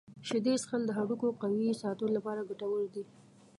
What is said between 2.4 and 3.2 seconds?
ګټور دي.